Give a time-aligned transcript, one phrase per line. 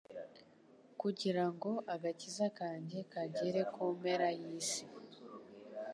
[1.01, 4.83] kugira ngo agakiza kanjye kagere ku mpera y'isi.